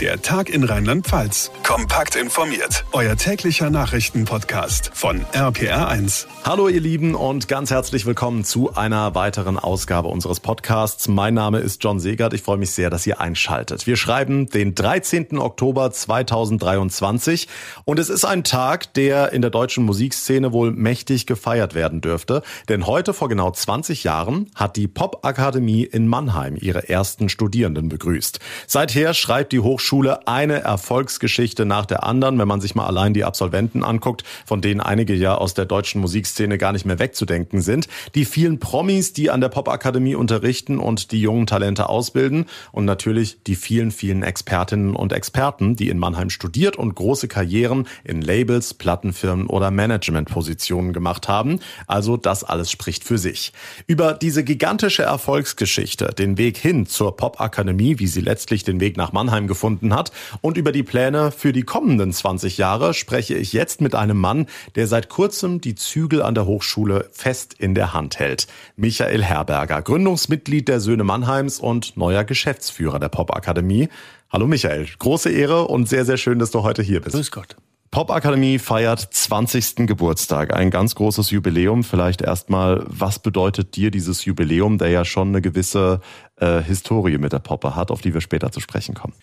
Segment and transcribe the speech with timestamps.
[0.00, 1.52] Der Tag in Rheinland-Pfalz.
[1.62, 2.84] Kompakt informiert.
[2.90, 6.26] Euer täglicher Nachrichtenpodcast von RPR1.
[6.44, 11.06] Hallo ihr Lieben und ganz herzlich willkommen zu einer weiteren Ausgabe unseres Podcasts.
[11.06, 12.34] Mein Name ist John Segert.
[12.34, 13.86] Ich freue mich sehr, dass ihr einschaltet.
[13.86, 15.38] Wir schreiben den 13.
[15.38, 17.46] Oktober 2023
[17.84, 22.42] und es ist ein Tag, der in der deutschen Musikszene wohl mächtig gefeiert werden dürfte.
[22.68, 28.40] Denn heute vor genau 20 Jahren hat die Popakademie in Mannheim ihre ersten Studierenden begrüßt.
[28.66, 33.12] Seither schreibt die Hochschule Hochschule eine Erfolgsgeschichte nach der anderen, wenn man sich mal allein
[33.12, 37.60] die Absolventen anguckt, von denen einige ja aus der deutschen Musikszene gar nicht mehr wegzudenken
[37.60, 37.88] sind.
[38.14, 43.42] Die vielen Promis, die an der Popakademie unterrichten und die jungen Talente ausbilden und natürlich
[43.46, 48.72] die vielen, vielen Expertinnen und Experten, die in Mannheim studiert und große Karrieren in Labels,
[48.72, 51.60] Plattenfirmen oder Managementpositionen gemacht haben.
[51.86, 53.52] Also das alles spricht für sich.
[53.86, 59.12] Über diese gigantische Erfolgsgeschichte, den Weg hin zur Popakademie, wie sie letztlich den Weg nach
[59.12, 60.12] Mannheim gefunden gefunden hat.
[60.40, 64.46] Und über die Pläne für die kommenden 20 Jahre spreche ich jetzt mit einem Mann,
[64.74, 68.46] der seit kurzem die Zügel an der Hochschule fest in der Hand hält.
[68.76, 73.88] Michael Herberger, Gründungsmitglied der Söhne Mannheims und neuer Geschäftsführer der Popakademie.
[74.30, 77.14] Hallo Michael, große Ehre und sehr, sehr schön, dass du heute hier bist.
[77.14, 77.56] Grüß Gott.
[77.94, 79.86] Popakademie feiert 20.
[79.86, 81.84] Geburtstag, ein ganz großes Jubiläum.
[81.84, 86.00] Vielleicht erstmal, was bedeutet dir dieses Jubiläum, der ja schon eine gewisse
[86.40, 89.14] äh, Historie mit der Poppe hat, auf die wir später zu sprechen kommen?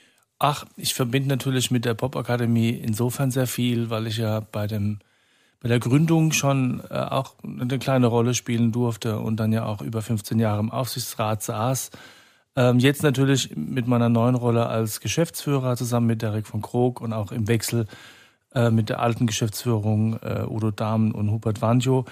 [0.43, 4.97] Ach, ich verbinde natürlich mit der Popakademie insofern sehr viel, weil ich ja bei dem
[5.61, 9.83] bei der Gründung schon äh, auch eine kleine Rolle spielen durfte und dann ja auch
[9.83, 11.91] über 15 Jahre im Aufsichtsrat saß.
[12.55, 17.13] Ähm, jetzt natürlich mit meiner neuen Rolle als Geschäftsführer zusammen mit Derek von Krog und
[17.13, 17.85] auch im Wechsel
[18.55, 22.05] äh, mit der alten Geschäftsführung äh, Udo Dahmen und Hubert Wanjo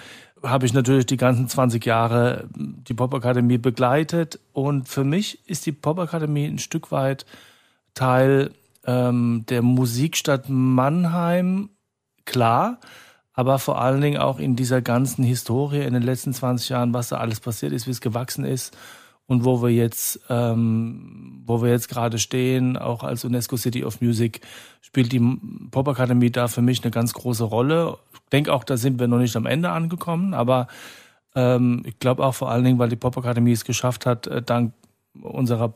[0.43, 5.71] habe ich natürlich die ganzen 20 Jahre die Popakademie begleitet und für mich ist die
[5.71, 7.25] Popakademie ein Stück weit
[7.93, 8.51] Teil
[8.85, 11.69] ähm, der Musikstadt Mannheim,
[12.25, 12.79] klar,
[13.33, 17.09] aber vor allen Dingen auch in dieser ganzen Historie in den letzten 20 Jahren, was
[17.09, 18.75] da alles passiert ist, wie es gewachsen ist
[19.27, 24.01] und wo wir jetzt, ähm, wo wir jetzt gerade stehen, auch als UNESCO City of
[24.01, 24.41] Music,
[24.81, 25.21] spielt die
[25.71, 27.97] Popakademie da für mich eine ganz große Rolle.
[28.13, 30.67] Ich denke auch, da sind wir noch nicht am Ende angekommen, aber
[31.35, 34.73] ähm, ich glaube auch vor allen Dingen, weil die Popakademie es geschafft hat, äh, dank
[35.21, 35.73] unserer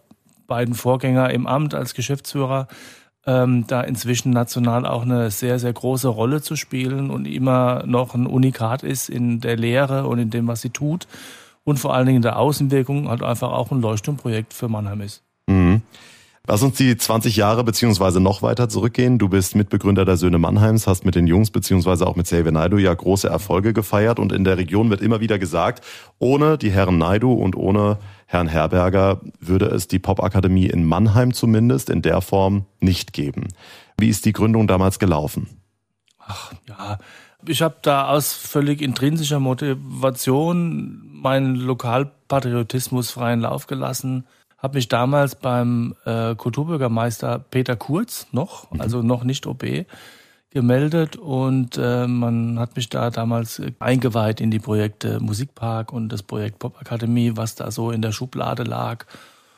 [0.47, 2.67] beiden Vorgänger im Amt als Geschäftsführer,
[3.25, 8.15] ähm, da inzwischen national auch eine sehr, sehr große Rolle zu spielen und immer noch
[8.15, 11.07] ein Unikat ist in der Lehre und in dem, was sie tut.
[11.63, 15.23] Und vor allen Dingen in der Außenwirkung halt einfach auch ein Leuchtturmprojekt für Mannheim ist.
[15.47, 15.81] Mhm.
[16.45, 19.17] Lass uns die 20 Jahre beziehungsweise noch weiter zurückgehen.
[19.17, 22.79] Du bist Mitbegründer der Söhne Mannheims, hast mit den Jungs beziehungsweise auch mit Xavier Naidu
[22.79, 25.85] ja große Erfolge gefeiert und in der Region wird immer wieder gesagt,
[26.19, 27.97] ohne die Herren Naidu und ohne
[28.33, 33.47] Herrn Herberger würde es die Popakademie in Mannheim zumindest in der Form nicht geben.
[33.97, 35.61] Wie ist die Gründung damals gelaufen?
[36.19, 36.97] Ach ja,
[37.45, 44.25] ich habe da aus völlig intrinsischer Motivation meinen Lokalpatriotismus freien Lauf gelassen
[44.63, 48.79] habe mich damals beim äh, Kulturbürgermeister Peter Kurz noch, mhm.
[48.79, 49.85] also noch nicht OB,
[50.53, 56.24] gemeldet und äh, man hat mich da damals eingeweiht in die Projekte Musikpark und das
[56.24, 59.06] Projekt Popakademie, was da so in der Schublade lag.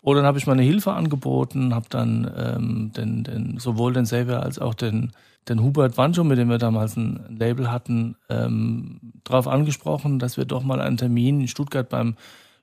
[0.02, 4.44] Und dann habe ich meine Hilfe angeboten, habe dann ähm, den, den, sowohl den Xavier
[4.44, 5.12] als auch den,
[5.50, 10.46] den Hubert Wancho, mit dem wir damals ein Label hatten, ähm, darauf angesprochen, dass wir
[10.46, 12.16] doch mal einen Termin in Stuttgart beim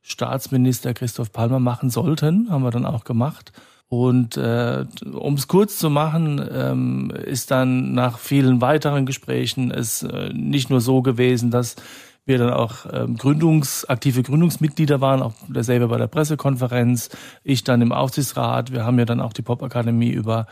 [0.03, 3.53] Staatsminister Christoph Palmer machen sollten, haben wir dann auch gemacht.
[3.93, 10.03] Und äh, um es kurz zu machen, ähm, ist dann nach vielen weiteren Gesprächen es
[10.03, 11.77] äh, nicht nur so gewesen, dass
[12.25, 17.11] wir dann auch ähm, Gründungs, aktive Gründungsmitglieder waren, auch der selber bei der Pressekonferenz,
[17.45, 18.73] ich dann im Aufsichtsrat.
[18.73, 20.47] Wir haben ja dann auch die Popakademie über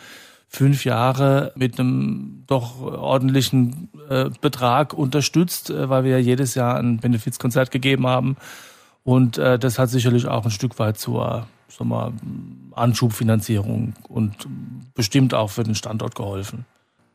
[0.46, 6.76] fünf Jahre mit einem doch ordentlichen äh, Betrag unterstützt, äh, weil wir ja jedes Jahr
[6.76, 8.36] ein Benefizkonzert gegeben haben.
[9.02, 12.12] Und äh, das hat sicherlich auch ein Stück weit zur sag mal,
[12.72, 14.46] Anschubfinanzierung und
[14.94, 16.64] bestimmt auch für den Standort geholfen.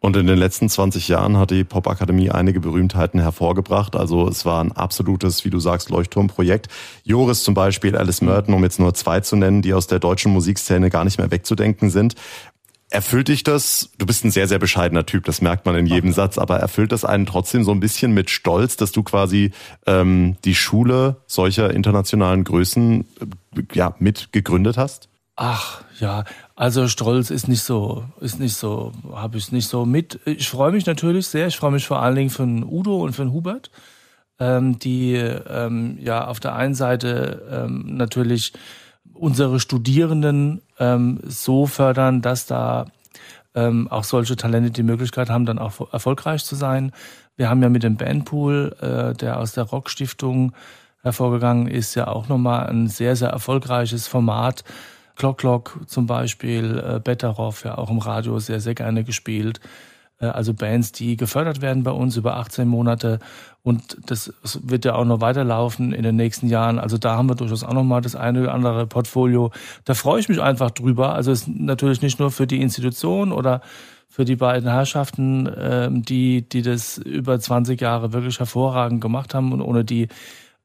[0.06, 3.96] Und in den letzten 20 Jahren hat die Popakademie einige Berühmtheiten hervorgebracht.
[3.96, 6.68] Also es war ein absolutes, wie du sagst, Leuchtturmprojekt.
[7.04, 10.32] Joris zum Beispiel, Alice Merton, um jetzt nur zwei zu nennen, die aus der deutschen
[10.32, 12.14] Musikszene gar nicht mehr wegzudenken sind.
[12.96, 13.90] Erfüllt dich das?
[13.98, 16.16] Du bist ein sehr, sehr bescheidener Typ, das merkt man in jedem okay.
[16.16, 19.52] Satz, aber erfüllt das einen trotzdem so ein bisschen mit Stolz, dass du quasi
[19.86, 25.10] ähm, die Schule solcher internationalen Größen äh, ja, mit gegründet hast?
[25.36, 26.24] Ach ja,
[26.56, 30.22] also Stolz ist nicht so, ist nicht so, habe ich nicht so mit.
[30.24, 31.48] Ich freue mich natürlich sehr.
[31.48, 33.72] Ich freue mich vor allen Dingen den Udo und den Hubert,
[34.40, 38.54] ähm, die ähm, ja auf der einen Seite ähm, natürlich
[39.14, 42.86] unsere Studierenden ähm, so fördern, dass da
[43.54, 46.92] ähm, auch solche Talente die Möglichkeit haben, dann auch erfolgreich zu sein.
[47.38, 50.54] Wir haben ja mit dem Bandpool, äh, der aus der Rockstiftung
[51.02, 54.64] hervorgegangen ist, ja auch nochmal ein sehr, sehr erfolgreiches Format.
[55.16, 59.60] Clock Clock zum Beispiel, äh, Betteroff, ja auch im Radio sehr, sehr gerne gespielt.
[60.20, 63.20] Äh, also Bands, die gefördert werden bei uns über 18 Monate.
[63.64, 64.34] Und das
[64.64, 66.80] wird ja auch noch weiterlaufen in den nächsten Jahren.
[66.80, 69.52] Also da haben wir durchaus auch noch mal das eine oder andere Portfolio.
[69.86, 71.14] Da freue ich mich einfach drüber.
[71.16, 73.62] Also es ist natürlich nicht nur für die Institution oder
[74.08, 79.52] für die beiden Herrschaften, ähm, die, die das über 20 Jahre wirklich hervorragend gemacht haben
[79.52, 80.08] und ohne die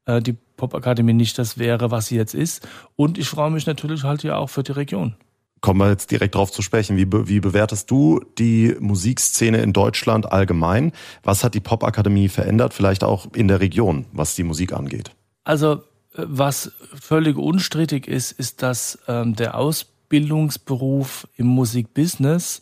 [0.05, 2.67] äh, die Popakademie nicht das wäre, was sie jetzt ist.
[2.95, 5.15] Und ich freue mich natürlich halt ja auch für die Region.
[5.61, 6.97] Kommen wir jetzt direkt drauf zu sprechen.
[6.97, 10.91] Wie, wie bewertest du die Musikszene in Deutschland allgemein?
[11.23, 15.11] Was hat die Popakademie verändert, vielleicht auch in der Region, was die Musik angeht?
[15.43, 15.83] Also,
[16.15, 22.61] äh, was völlig unstrittig ist, ist, dass ähm, der Ausbildungsberuf im Musikbusiness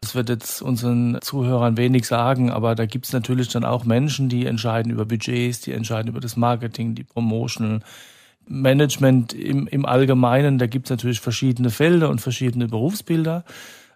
[0.00, 4.30] das wird jetzt unseren Zuhörern wenig sagen, aber da gibt es natürlich dann auch Menschen,
[4.30, 7.84] die entscheiden über Budgets, die entscheiden über das Marketing, die Promotion,
[8.50, 10.58] Management im, im Allgemeinen.
[10.58, 13.44] Da gibt es natürlich verschiedene Felder und verschiedene Berufsbilder.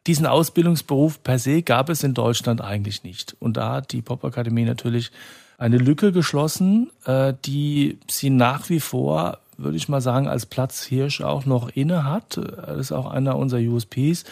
[0.06, 3.36] Diesen Ausbildungsberuf per se gab es in Deutschland eigentlich nicht.
[3.40, 5.10] Und da hat die Popakademie natürlich
[5.58, 11.20] eine Lücke geschlossen, äh, die sie nach wie vor, würde ich mal sagen, als Platzhirsch
[11.20, 12.36] auch noch inne hat.
[12.36, 14.24] Das ist auch einer unserer USPs.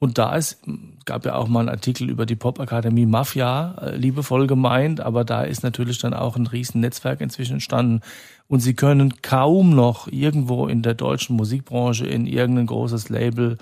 [0.00, 0.62] Und da ist,
[1.04, 5.42] gab ja auch mal einen Artikel über die Popakademie Mafia, äh, liebevoll gemeint, aber da
[5.42, 8.00] ist natürlich dann auch ein riesen Netzwerk inzwischen entstanden.
[8.48, 13.58] Und sie können kaum noch irgendwo in der deutschen Musikbranche in irgendein großes Label,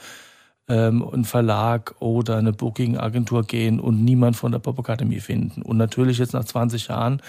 [0.69, 5.63] ähm, ein Verlag oder eine Booking-Agentur gehen und niemand von der Popakademie finden.
[5.63, 7.21] Und natürlich jetzt nach 20 Jahren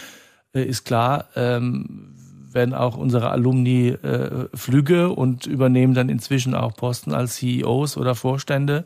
[0.53, 2.15] äh, ist klar, ähm,
[2.53, 8.15] werden auch unsere Alumni äh, Flüge und übernehmen dann inzwischen auch Posten als CEOs oder
[8.15, 8.85] Vorstände.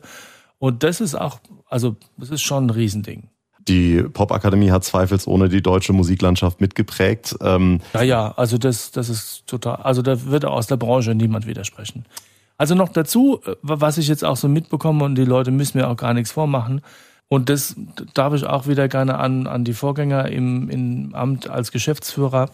[0.58, 3.28] Und das ist auch, also das ist schon ein Riesending.
[3.66, 7.36] Die Popakademie hat zweifelsohne die deutsche Musiklandschaft mitgeprägt.
[7.40, 11.46] Ähm ja, ja, also das, das ist total, also da wird aus der Branche niemand
[11.46, 12.04] widersprechen.
[12.56, 15.88] Also noch dazu, äh, was ich jetzt auch so mitbekomme und die Leute müssen mir
[15.88, 16.82] auch gar nichts vormachen.
[17.28, 17.74] Und das
[18.12, 22.50] darf ich auch wieder gerne an, an die Vorgänger im, im Amt als Geschäftsführer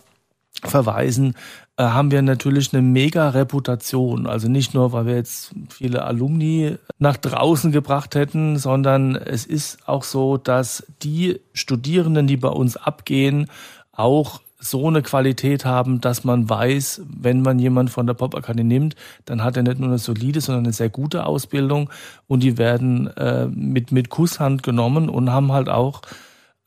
[0.65, 1.35] verweisen,
[1.77, 4.27] äh, haben wir natürlich eine mega Reputation.
[4.27, 9.89] Also nicht nur, weil wir jetzt viele Alumni nach draußen gebracht hätten, sondern es ist
[9.89, 13.47] auch so, dass die Studierenden, die bei uns abgehen,
[13.93, 18.95] auch so eine Qualität haben, dass man weiß, wenn man jemand von der Popakademie nimmt,
[19.25, 21.89] dann hat er nicht nur eine solide, sondern eine sehr gute Ausbildung
[22.27, 26.03] und die werden äh, mit, mit Kusshand genommen und haben halt auch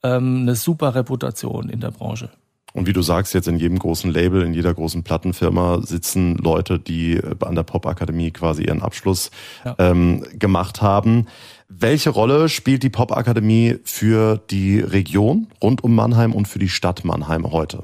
[0.02, 2.30] ähm, eine super Reputation in der Branche.
[2.74, 6.80] Und wie du sagst, jetzt in jedem großen Label, in jeder großen Plattenfirma sitzen Leute,
[6.80, 9.30] die an der Popakademie quasi ihren Abschluss
[9.64, 9.76] ja.
[9.78, 11.28] ähm, gemacht haben.
[11.70, 17.06] Welche Rolle spielt die Popakademie für die Region rund um Mannheim und für die Stadt
[17.06, 17.84] Mannheim heute?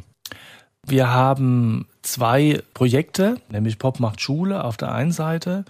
[0.86, 5.66] Wir haben zwei Projekte, nämlich Pop macht Schule auf der einen Seite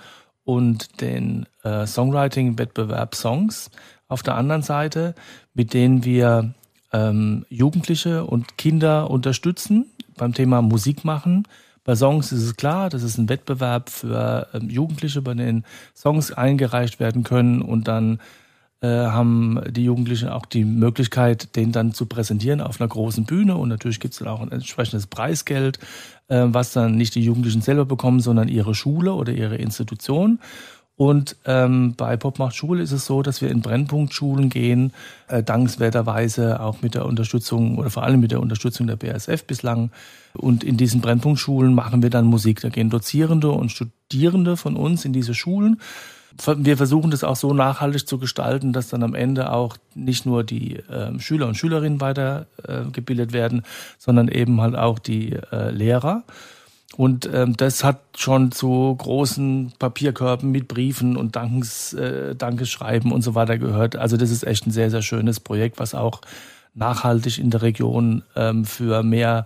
[0.46, 3.70] und den äh, Songwriting-Wettbewerb Songs
[4.08, 5.14] auf der anderen Seite,
[5.54, 6.54] mit denen wir
[6.92, 9.86] ähm, Jugendliche und Kinder unterstützen
[10.18, 11.48] beim Thema Musik machen.
[11.84, 15.66] Bei Songs ist es klar, das ist ein Wettbewerb für ähm, Jugendliche, bei denen
[15.96, 18.20] Songs eingereicht werden können und dann
[18.82, 23.58] äh, haben die Jugendlichen auch die Möglichkeit, den dann zu präsentieren auf einer großen Bühne.
[23.58, 25.80] Und natürlich gibt es dann auch ein entsprechendes Preisgeld,
[26.30, 30.40] äh, was dann nicht die Jugendlichen selber bekommen, sondern ihre Schule oder ihre Institution.
[31.00, 34.92] Und ähm, bei Popmacht Schule ist es so, dass wir in Brennpunktschulen gehen,
[35.30, 39.92] äh, dankenswerterweise auch mit der Unterstützung oder vor allem mit der Unterstützung der BASF bislang.
[40.34, 42.60] Und in diesen Brennpunktschulen machen wir dann Musik.
[42.60, 45.80] Da gehen Dozierende und Studierende von uns in diese Schulen.
[46.58, 50.44] Wir versuchen das auch so nachhaltig zu gestalten, dass dann am Ende auch nicht nur
[50.44, 53.64] die äh, Schüler und Schülerinnen weitergebildet äh, werden,
[53.98, 56.24] sondern eben halt auch die äh, Lehrer.
[56.98, 63.22] Und ähm, das hat schon zu großen Papierkörben mit Briefen und Dankes, äh, Dankeschreiben und
[63.22, 63.96] so weiter gehört.
[63.96, 66.22] Also das ist echt ein sehr, sehr schönes Projekt, was auch
[66.74, 69.46] nachhaltig in der Region ähm, für mehr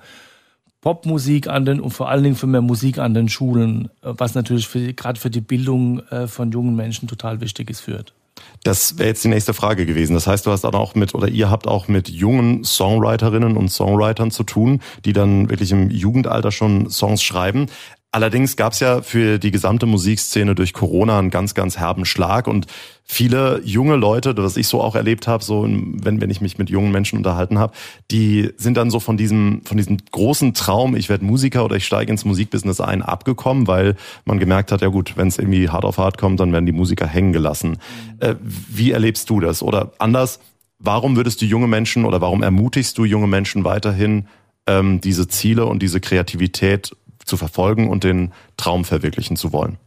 [0.81, 4.35] Popmusik an den und vor allen Dingen für mehr Musik an den Schulen, äh, was
[4.35, 8.13] natürlich für, gerade für die Bildung äh, von jungen Menschen total wichtig ist, führt.
[8.63, 10.13] Das wäre jetzt die nächste Frage gewesen.
[10.13, 13.69] Das heißt, du hast dann auch mit, oder ihr habt auch mit jungen Songwriterinnen und
[13.69, 17.67] Songwritern zu tun, die dann wirklich im Jugendalter schon Songs schreiben.
[18.13, 22.47] Allerdings gab es ja für die gesamte Musikszene durch Corona einen ganz, ganz herben Schlag
[22.47, 22.67] und
[23.03, 26.69] viele junge Leute, was ich so auch erlebt habe, so wenn, wenn ich mich mit
[26.69, 27.73] jungen Menschen unterhalten habe,
[28.11, 31.87] die sind dann so von diesem, von diesem großen Traum, ich werde Musiker oder ich
[31.87, 35.83] steige ins Musikbusiness ein, abgekommen, weil man gemerkt hat, ja gut, wenn es irgendwie hart
[35.83, 37.79] auf hart kommt, dann werden die Musiker hängen gelassen.
[38.21, 38.27] Mhm.
[38.27, 39.63] Äh, wie erlebst du das?
[39.63, 40.39] Oder anders,
[40.77, 44.27] warum würdest du junge Menschen oder warum ermutigst du junge Menschen weiterhin,
[44.67, 49.77] ähm, diese Ziele und diese Kreativität zu verfolgen und den Traum verwirklichen zu wollen?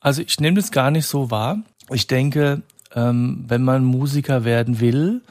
[0.00, 1.58] Also ich nehme das gar nicht so wahr.
[1.90, 2.62] Ich denke,
[2.94, 5.22] ähm, wenn man Musiker werden will,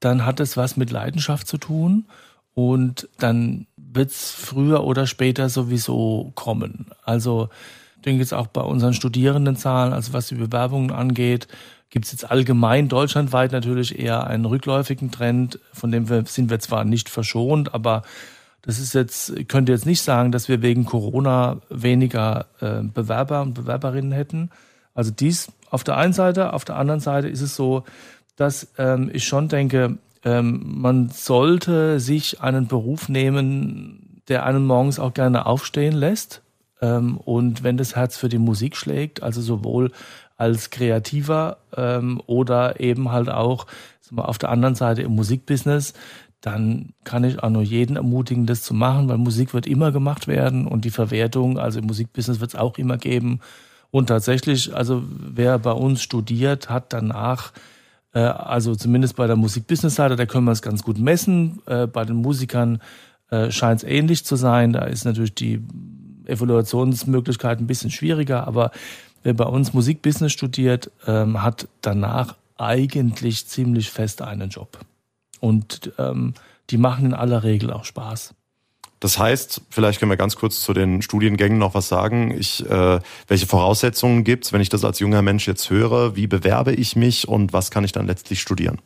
[0.00, 2.06] dann hat es was mit Leidenschaft zu tun
[2.54, 6.86] und dann wird es früher oder später sowieso kommen.
[7.04, 7.48] Also
[7.96, 11.48] ich denke jetzt auch bei unseren Studierendenzahlen, also was die Bewerbungen angeht,
[11.90, 16.60] gibt es jetzt allgemein deutschlandweit natürlich eher einen rückläufigen Trend, von dem wir, sind wir
[16.60, 18.02] zwar nicht verschont, aber
[18.62, 23.42] das ist jetzt, ich könnte jetzt nicht sagen, dass wir wegen Corona weniger äh, Bewerber
[23.42, 24.50] und Bewerberinnen hätten.
[24.94, 27.84] Also dies auf der einen Seite, auf der anderen Seite ist es so,
[28.36, 34.98] dass ähm, ich schon denke, ähm, man sollte sich einen Beruf nehmen, der einen morgens
[34.98, 36.42] auch gerne aufstehen lässt.
[36.82, 39.92] Ähm, und wenn das Herz für die Musik schlägt, also sowohl
[40.36, 43.66] als Kreativer ähm, oder eben halt auch
[44.16, 45.92] auf der anderen Seite im Musikbusiness,
[46.40, 50.26] dann kann ich auch nur jeden ermutigen, das zu machen, weil Musik wird immer gemacht
[50.26, 53.40] werden und die Verwertung, also im Musikbusiness wird es auch immer geben.
[53.90, 57.52] Und tatsächlich, also wer bei uns studiert, hat danach,
[58.14, 61.60] äh, also zumindest bei der Musikbusiness-Seite, da können wir es ganz gut messen.
[61.66, 62.80] Äh, bei den Musikern
[63.30, 64.72] äh, scheint es ähnlich zu sein.
[64.72, 65.62] Da ist natürlich die
[66.24, 68.70] Evaluationsmöglichkeit ein bisschen schwieriger, aber
[69.22, 74.78] wer bei uns Musikbusiness studiert, ähm, hat danach eigentlich ziemlich fest einen Job.
[75.40, 76.34] Und ähm,
[76.70, 78.34] die machen in aller Regel auch Spaß.
[79.00, 82.36] Das heißt, vielleicht können wir ganz kurz zu den Studiengängen noch was sagen.
[82.38, 86.16] Ich, äh, welche Voraussetzungen gibt's, wenn ich das als junger Mensch jetzt höre?
[86.16, 88.78] Wie bewerbe ich mich und was kann ich dann letztlich studieren?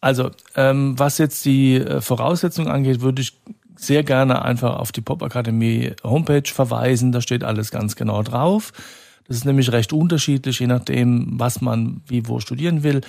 [0.00, 3.38] Also, ähm, was jetzt die äh, Voraussetzungen angeht, würde ich
[3.76, 7.12] sehr gerne einfach auf die Popakademie Homepage verweisen.
[7.12, 8.72] Da steht alles ganz genau drauf.
[9.26, 13.00] Das ist nämlich recht unterschiedlich, je nachdem, was man wie wo studieren will.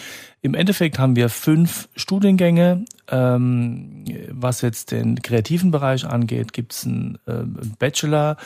[0.41, 2.86] Im Endeffekt haben wir fünf Studiengänge.
[3.10, 7.43] Ähm, was jetzt den kreativen Bereich angeht, gibt es einen äh,
[7.77, 8.38] Bachelor,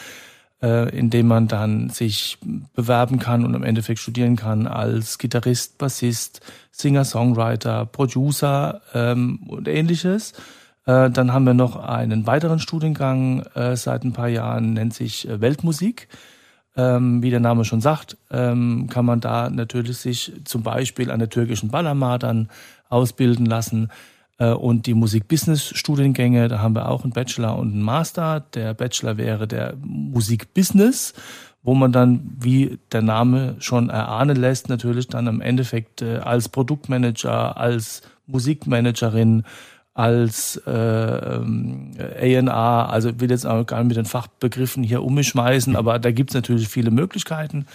[0.64, 2.40] äh, in dem man dann sich
[2.74, 9.68] bewerben kann und im Endeffekt studieren kann als Gitarrist, Bassist, Singer, Songwriter, Producer ähm, und
[9.68, 10.34] ähnliches.
[10.86, 15.30] Äh, dann haben wir noch einen weiteren Studiengang äh, seit ein paar Jahren, nennt sich
[15.30, 16.08] äh, Weltmusik
[16.80, 21.20] ähm, wie der Name schon sagt, ähm, kann man da natürlich sich zum Beispiel an
[21.20, 22.48] der türkischen Balama dann
[22.88, 23.90] ausbilden lassen.
[24.38, 28.46] Äh, und die Musik-Business-Studiengänge, da haben wir auch einen Bachelor und einen Master.
[28.54, 31.14] Der Bachelor wäre der Musik-Business,
[31.64, 36.48] wo man dann, wie der Name schon erahnen lässt, natürlich dann im Endeffekt äh, als
[36.48, 39.44] Produktmanager, als Musikmanagerin
[40.00, 45.14] als äh, ähm, A&R, also will jetzt auch gar nicht mit den Fachbegriffen hier um
[45.16, 47.66] mich schmeißen, aber da gibt es natürlich viele Möglichkeiten.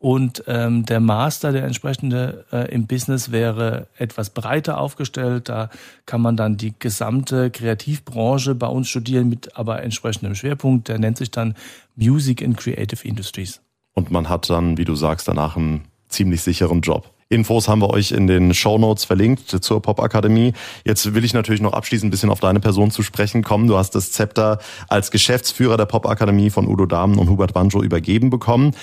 [0.00, 5.48] Und ähm, der Master, der entsprechende äh, im Business, wäre etwas breiter aufgestellt.
[5.48, 5.70] Da
[6.04, 10.88] kann man dann die gesamte Kreativbranche bei uns studieren mit aber entsprechendem Schwerpunkt.
[10.88, 11.54] Der nennt sich dann
[11.94, 13.60] Music and Creative Industries.
[13.94, 17.08] Und man hat dann, wie du sagst, danach einen ziemlich sicheren Job.
[17.30, 20.54] Infos haben wir euch in den Show Notes verlinkt zur Popakademie.
[20.84, 23.68] Jetzt will ich natürlich noch abschließend ein bisschen auf deine Person zu sprechen kommen.
[23.68, 24.58] Du hast das Zepter
[24.88, 28.74] als Geschäftsführer der Popakademie von Udo Dahmen und Hubert Wanjo übergeben bekommen.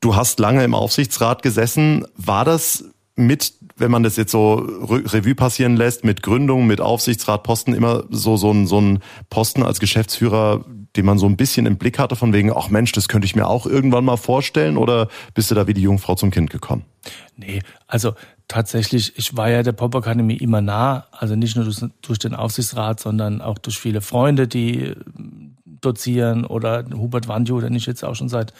[0.00, 2.06] Du hast lange im Aufsichtsrat gesessen.
[2.16, 2.84] War das
[3.16, 8.36] mit, wenn man das jetzt so Revue passieren lässt, mit Gründung, mit Aufsichtsratposten immer so,
[8.36, 10.64] so ein, so ein Posten als Geschäftsführer,
[10.96, 13.36] den man so ein bisschen im Blick hatte, von wegen, ach Mensch, das könnte ich
[13.36, 16.84] mir auch irgendwann mal vorstellen, oder bist du da wie die Jungfrau zum Kind gekommen?
[17.36, 18.14] Nee, also
[18.48, 23.00] tatsächlich, ich war ja der Popakademie immer nah, also nicht nur durch, durch, den Aufsichtsrat,
[23.00, 24.94] sondern auch durch viele Freunde, die
[25.64, 28.52] dozieren oder Hubert Wandjo, den ich jetzt auch schon seit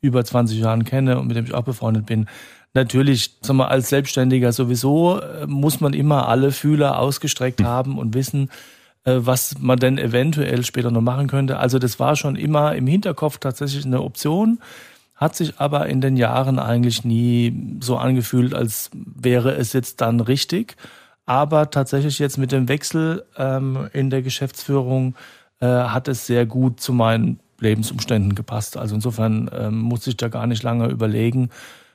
[0.00, 2.26] über 20 Jahren kenne und mit dem ich auch befreundet bin.
[2.72, 7.66] Natürlich, sagen wir, als Selbstständiger sowieso äh, muss man immer alle Fühler ausgestreckt hm.
[7.66, 8.73] haben und wissen, äh,
[9.04, 11.58] was man denn eventuell später noch machen könnte.
[11.58, 14.60] Also das war schon immer im Hinterkopf tatsächlich eine Option,
[15.14, 20.20] hat sich aber in den Jahren eigentlich nie so angefühlt, als wäre es jetzt dann
[20.20, 20.76] richtig.
[21.26, 25.14] Aber tatsächlich jetzt mit dem Wechsel ähm, in der Geschäftsführung
[25.60, 28.76] äh, hat es sehr gut zu meinen Lebensumständen gepasst.
[28.76, 31.50] Also insofern ähm, muss ich da gar nicht lange überlegen,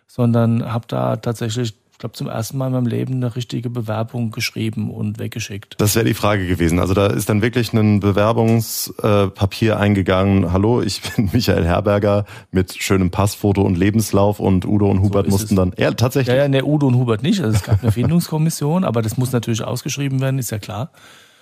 [0.08, 4.89] sondern habe da tatsächlich glaube, zum ersten Mal in meinem Leben eine richtige Bewerbung geschrieben
[4.89, 5.75] und weggeschickt.
[5.77, 6.79] Das wäre die Frage gewesen.
[6.79, 10.51] Also da ist dann wirklich ein Bewerbungspapier eingegangen.
[10.51, 15.32] Hallo, ich bin Michael Herberger mit schönem Passfoto und Lebenslauf und Udo und Hubert so
[15.32, 15.56] mussten es.
[15.56, 15.74] dann.
[15.77, 16.36] Ja, tatsächlich.
[16.36, 17.41] Ja, ja, ne, Udo und Hubert nicht.
[17.41, 20.91] Also es gab eine Findungskommission, aber das muss natürlich ausgeschrieben werden, ist ja klar.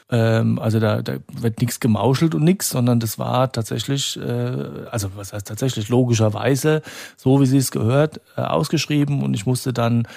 [0.09, 5.09] Ähm, also da, da wird nichts gemauschelt und nichts, sondern das war tatsächlich, äh, also
[5.15, 6.81] was heißt tatsächlich, logischerweise,
[7.15, 10.07] so wie sie es gehört, äh, ausgeschrieben und ich musste dann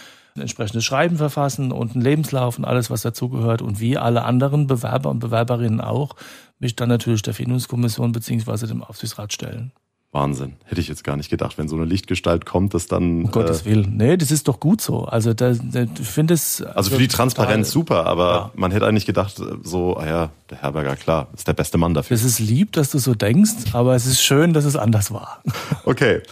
[0.40, 4.66] ein entsprechendes Schreiben verfassen und einen Lebenslauf und alles, was dazugehört und wie alle anderen
[4.66, 6.16] Bewerber und Bewerberinnen auch,
[6.58, 9.72] mich dann natürlich der Findungskommission beziehungsweise dem Aufsichtsrat stellen.
[10.12, 10.54] Wahnsinn.
[10.64, 13.26] Hätte ich jetzt gar nicht gedacht, wenn so eine Lichtgestalt kommt, dass dann.
[13.26, 13.96] Um Gottes äh, Willen.
[13.96, 15.04] Nee, das ist doch gut so.
[15.04, 16.60] Also da, da ich finde es.
[16.60, 18.50] Also, also, für die Transparenz total, super, aber ja.
[18.54, 22.16] man hätte eigentlich gedacht, so, ah ja, der Herberger, klar, ist der beste Mann dafür.
[22.16, 25.42] Es ist lieb, dass du so denkst, aber es ist schön, dass es anders war.
[25.84, 26.22] Okay.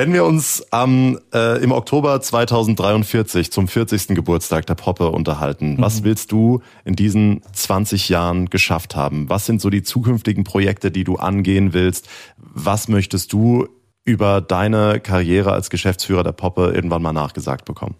[0.00, 4.14] Wenn wir uns am, äh, im Oktober 2043 zum 40.
[4.14, 5.82] Geburtstag der Poppe unterhalten, mhm.
[5.82, 9.28] was willst du in diesen 20 Jahren geschafft haben?
[9.28, 12.08] Was sind so die zukünftigen Projekte, die du angehen willst?
[12.38, 13.68] Was möchtest du
[14.02, 17.96] über deine Karriere als Geschäftsführer der Poppe irgendwann mal nachgesagt bekommen?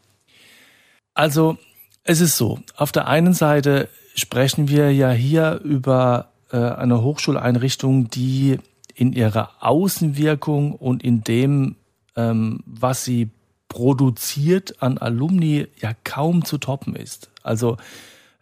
[1.13, 1.59] Also,
[2.03, 2.61] es ist so.
[2.77, 8.59] Auf der einen Seite sprechen wir ja hier über äh, eine Hochschuleinrichtung, die
[8.95, 11.77] in ihrer Außenwirkung und in dem,
[12.21, 13.31] ähm, was sie
[13.69, 17.31] produziert an Alumni, ja kaum zu toppen ist.
[17.43, 17.77] Also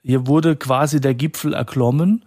[0.03, 2.25] hier wurde quasi der Gipfel erklommen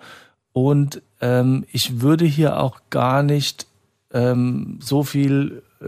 [0.53, 3.67] und ähm, ich würde hier auch gar nicht
[4.13, 5.85] ähm, so viel äh,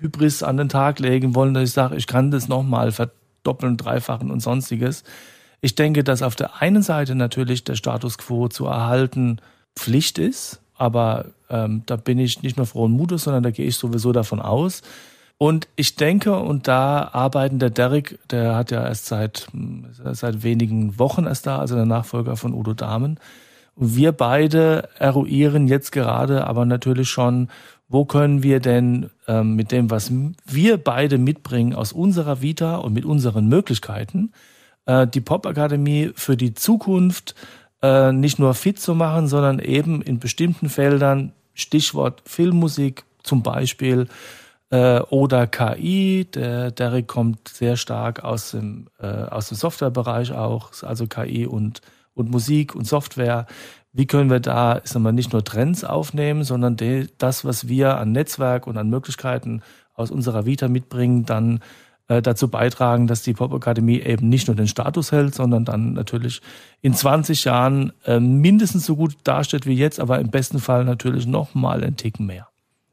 [0.00, 4.30] Hybris an den Tag legen wollen, dass ich sage, ich kann das nochmal verdoppeln, dreifachen
[4.30, 5.04] und sonstiges.
[5.60, 9.38] Ich denke, dass auf der einen Seite natürlich der Status quo zu erhalten
[9.76, 13.76] Pflicht ist, aber ähm, da bin ich nicht nur frohen Mutes, sondern da gehe ich
[13.76, 14.82] sowieso davon aus.
[15.38, 19.48] Und ich denke, und da arbeiten der Derek, der hat ja erst seit,
[20.12, 23.18] seit wenigen Wochen erst da, also der Nachfolger von Udo Dahmen.
[23.74, 27.48] Und wir beide eruieren jetzt gerade aber natürlich schon,
[27.88, 30.12] wo können wir denn ähm, mit dem, was
[30.46, 34.32] wir beide mitbringen aus unserer Vita und mit unseren Möglichkeiten,
[34.86, 37.34] äh, die Popakademie für die Zukunft
[37.82, 44.08] äh, nicht nur fit zu machen, sondern eben in bestimmten Feldern, Stichwort Filmmusik zum Beispiel,
[44.72, 46.26] äh, oder KI.
[46.34, 51.82] Der Derek kommt sehr stark aus dem, äh, aus dem Softwarebereich auch, also KI und,
[52.14, 53.46] und Musik und Software.
[53.92, 57.98] Wie können wir da sagen wir, nicht nur Trends aufnehmen, sondern de, das, was wir
[57.98, 59.62] an Netzwerk und an Möglichkeiten
[59.94, 61.60] aus unserer Vita mitbringen, dann
[62.08, 66.40] dazu beitragen, dass die Popakademie eben nicht nur den Status hält, sondern dann natürlich
[66.80, 71.26] in 20 Jahren äh, mindestens so gut dasteht wie jetzt, aber im besten Fall natürlich
[71.26, 72.48] noch mal einen Ticken mehr.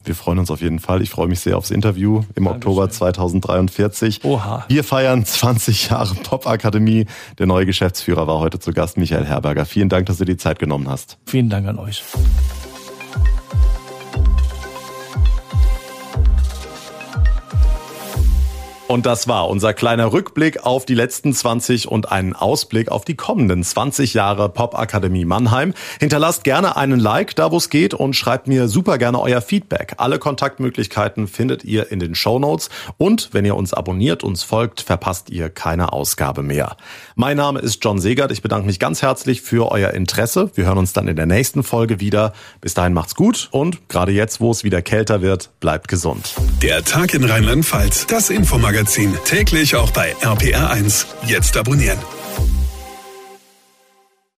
[0.05, 1.01] Wir freuen uns auf jeden Fall.
[1.01, 2.55] Ich freue mich sehr aufs Interview im Dankeschön.
[2.55, 4.23] Oktober 2043.
[4.23, 4.63] Oha.
[4.69, 7.05] Wir feiern 20 Jahre Popakademie.
[7.37, 9.65] Der neue Geschäftsführer war heute zu Gast, Michael Herberger.
[9.65, 11.17] Vielen Dank, dass du die Zeit genommen hast.
[11.25, 12.01] Vielen Dank an euch.
[18.91, 23.13] Und das war unser kleiner Rückblick auf die letzten 20 und einen Ausblick auf die
[23.13, 25.75] kommenden 20 Jahre Popakademie Mannheim.
[25.99, 29.93] Hinterlasst gerne einen Like, da wo es geht und schreibt mir super gerne euer Feedback.
[29.97, 34.81] Alle Kontaktmöglichkeiten findet ihr in den Show Notes und wenn ihr uns abonniert, uns folgt,
[34.81, 36.75] verpasst ihr keine Ausgabe mehr.
[37.13, 38.31] Mein Name ist John Segert.
[38.31, 40.49] Ich bedanke mich ganz herzlich für euer Interesse.
[40.55, 42.33] Wir hören uns dann in der nächsten Folge wieder.
[42.59, 46.33] Bis dahin macht's gut und gerade jetzt, wo es wieder kälter wird, bleibt gesund.
[46.63, 49.13] Der Tag in Rheinland-Pfalz, das Infomagazin Magazin.
[49.25, 51.05] Täglich auch bei RPR1.
[51.27, 51.99] Jetzt abonnieren.